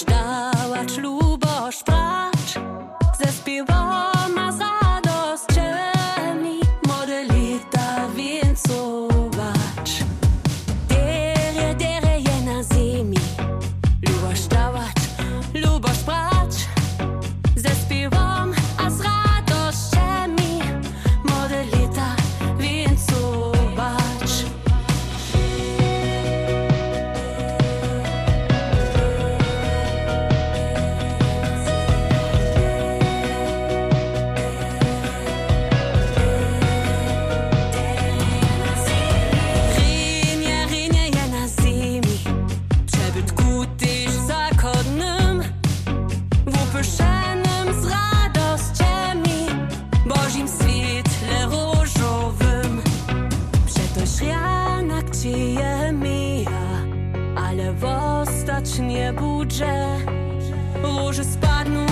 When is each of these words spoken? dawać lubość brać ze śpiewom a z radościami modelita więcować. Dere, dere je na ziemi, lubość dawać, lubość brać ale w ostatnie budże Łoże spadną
dawać 0.00 0.96
lubość 0.98 1.84
brać 1.84 2.58
ze 3.18 3.32
śpiewom 3.32 4.38
a 4.38 4.52
z 4.52 4.60
radościami 4.60 6.60
modelita 6.88 8.08
więcować. 8.16 10.04
Dere, 10.88 11.74
dere 11.74 12.20
je 12.20 12.40
na 12.44 12.62
ziemi, 12.74 13.18
lubość 14.08 14.46
dawać, 14.46 14.96
lubość 15.54 16.02
brać 16.04 16.11
ale 57.52 57.72
w 57.72 57.84
ostatnie 57.84 59.12
budże 59.12 59.98
Łoże 60.84 61.24
spadną 61.24 61.86